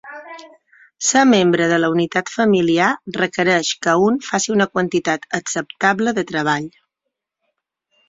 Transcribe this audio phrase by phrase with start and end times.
[1.09, 6.71] Ser membre de la unitat familiar requereix que un faci una quantitat acceptable de treball.